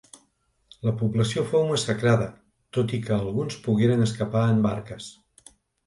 [0.87, 2.31] La població fou massacrada,
[2.79, 5.17] tot i que alguns pogueren escapar en barques.